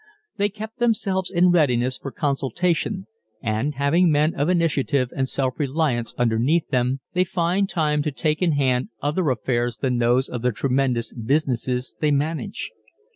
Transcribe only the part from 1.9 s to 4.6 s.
for consultation, and having men of